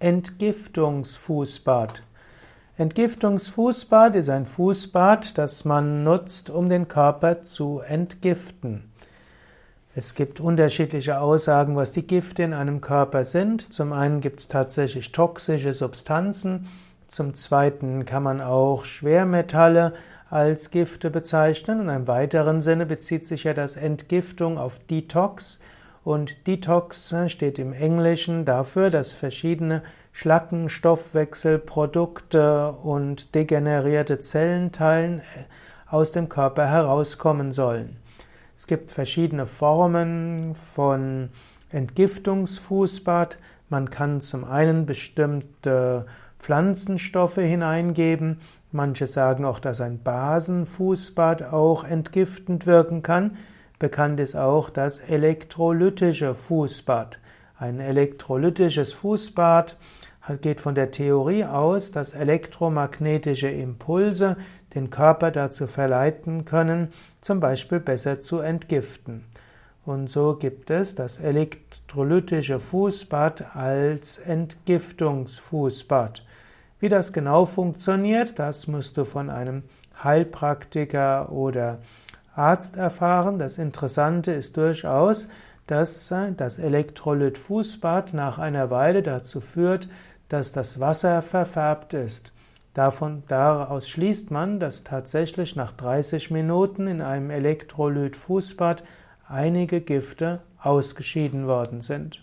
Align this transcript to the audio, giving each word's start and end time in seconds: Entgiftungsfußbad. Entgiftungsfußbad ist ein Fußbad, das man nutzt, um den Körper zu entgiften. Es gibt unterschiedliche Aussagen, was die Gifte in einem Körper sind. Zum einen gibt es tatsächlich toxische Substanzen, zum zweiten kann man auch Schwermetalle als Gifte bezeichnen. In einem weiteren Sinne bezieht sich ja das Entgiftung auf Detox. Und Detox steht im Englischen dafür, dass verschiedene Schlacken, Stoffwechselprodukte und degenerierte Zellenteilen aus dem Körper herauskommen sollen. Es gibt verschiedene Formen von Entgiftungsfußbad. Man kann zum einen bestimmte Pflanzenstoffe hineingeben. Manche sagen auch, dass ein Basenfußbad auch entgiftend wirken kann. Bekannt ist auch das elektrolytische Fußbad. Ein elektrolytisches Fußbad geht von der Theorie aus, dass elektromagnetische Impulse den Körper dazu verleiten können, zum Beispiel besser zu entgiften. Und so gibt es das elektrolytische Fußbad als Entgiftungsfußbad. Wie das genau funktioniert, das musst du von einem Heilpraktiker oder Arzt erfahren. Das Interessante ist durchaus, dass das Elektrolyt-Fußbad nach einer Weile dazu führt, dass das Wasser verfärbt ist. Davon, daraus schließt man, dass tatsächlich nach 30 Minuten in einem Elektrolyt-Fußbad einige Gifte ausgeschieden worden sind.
Entgiftungsfußbad. 0.00 2.02
Entgiftungsfußbad 2.78 4.16
ist 4.16 4.30
ein 4.30 4.46
Fußbad, 4.46 5.36
das 5.36 5.66
man 5.66 6.04
nutzt, 6.04 6.48
um 6.48 6.70
den 6.70 6.88
Körper 6.88 7.42
zu 7.42 7.80
entgiften. 7.80 8.90
Es 9.94 10.14
gibt 10.14 10.40
unterschiedliche 10.40 11.20
Aussagen, 11.20 11.76
was 11.76 11.92
die 11.92 12.06
Gifte 12.06 12.42
in 12.42 12.54
einem 12.54 12.80
Körper 12.80 13.26
sind. 13.26 13.74
Zum 13.74 13.92
einen 13.92 14.22
gibt 14.22 14.40
es 14.40 14.48
tatsächlich 14.48 15.12
toxische 15.12 15.74
Substanzen, 15.74 16.66
zum 17.06 17.34
zweiten 17.34 18.06
kann 18.06 18.22
man 18.22 18.40
auch 18.40 18.86
Schwermetalle 18.86 19.92
als 20.30 20.70
Gifte 20.70 21.10
bezeichnen. 21.10 21.82
In 21.82 21.90
einem 21.90 22.06
weiteren 22.06 22.62
Sinne 22.62 22.86
bezieht 22.86 23.26
sich 23.26 23.44
ja 23.44 23.52
das 23.52 23.76
Entgiftung 23.76 24.56
auf 24.56 24.78
Detox. 24.88 25.60
Und 26.10 26.48
Detox 26.48 27.14
steht 27.28 27.60
im 27.60 27.72
Englischen 27.72 28.44
dafür, 28.44 28.90
dass 28.90 29.12
verschiedene 29.12 29.84
Schlacken, 30.10 30.68
Stoffwechselprodukte 30.68 32.72
und 32.72 33.32
degenerierte 33.36 34.18
Zellenteilen 34.18 35.22
aus 35.86 36.10
dem 36.10 36.28
Körper 36.28 36.66
herauskommen 36.66 37.52
sollen. 37.52 37.94
Es 38.56 38.66
gibt 38.66 38.90
verschiedene 38.90 39.46
Formen 39.46 40.56
von 40.56 41.28
Entgiftungsfußbad. 41.70 43.38
Man 43.68 43.88
kann 43.88 44.20
zum 44.20 44.42
einen 44.42 44.86
bestimmte 44.86 46.06
Pflanzenstoffe 46.40 47.36
hineingeben. 47.36 48.40
Manche 48.72 49.06
sagen 49.06 49.44
auch, 49.44 49.60
dass 49.60 49.80
ein 49.80 50.02
Basenfußbad 50.02 51.44
auch 51.44 51.84
entgiftend 51.84 52.66
wirken 52.66 53.04
kann. 53.04 53.36
Bekannt 53.80 54.20
ist 54.20 54.36
auch 54.36 54.68
das 54.68 55.00
elektrolytische 55.00 56.34
Fußbad. 56.34 57.18
Ein 57.58 57.80
elektrolytisches 57.80 58.92
Fußbad 58.92 59.78
geht 60.42 60.60
von 60.60 60.74
der 60.74 60.90
Theorie 60.90 61.46
aus, 61.46 61.90
dass 61.90 62.12
elektromagnetische 62.12 63.48
Impulse 63.48 64.36
den 64.74 64.90
Körper 64.90 65.30
dazu 65.30 65.66
verleiten 65.66 66.44
können, 66.44 66.88
zum 67.22 67.40
Beispiel 67.40 67.80
besser 67.80 68.20
zu 68.20 68.40
entgiften. 68.40 69.24
Und 69.86 70.10
so 70.10 70.36
gibt 70.36 70.68
es 70.68 70.94
das 70.94 71.18
elektrolytische 71.18 72.60
Fußbad 72.60 73.56
als 73.56 74.18
Entgiftungsfußbad. 74.18 76.22
Wie 76.80 76.90
das 76.90 77.14
genau 77.14 77.46
funktioniert, 77.46 78.38
das 78.38 78.66
musst 78.66 78.98
du 78.98 79.06
von 79.06 79.30
einem 79.30 79.62
Heilpraktiker 80.04 81.32
oder 81.32 81.78
Arzt 82.34 82.76
erfahren. 82.76 83.38
Das 83.38 83.58
Interessante 83.58 84.32
ist 84.32 84.56
durchaus, 84.56 85.28
dass 85.66 86.12
das 86.36 86.58
Elektrolyt-Fußbad 86.58 88.12
nach 88.14 88.38
einer 88.38 88.70
Weile 88.70 89.02
dazu 89.02 89.40
führt, 89.40 89.88
dass 90.28 90.52
das 90.52 90.80
Wasser 90.80 91.22
verfärbt 91.22 91.94
ist. 91.94 92.32
Davon, 92.74 93.24
daraus 93.28 93.88
schließt 93.88 94.30
man, 94.30 94.60
dass 94.60 94.84
tatsächlich 94.84 95.56
nach 95.56 95.72
30 95.72 96.30
Minuten 96.30 96.86
in 96.86 97.00
einem 97.02 97.30
Elektrolyt-Fußbad 97.30 98.84
einige 99.28 99.80
Gifte 99.80 100.40
ausgeschieden 100.60 101.46
worden 101.46 101.80
sind. 101.80 102.22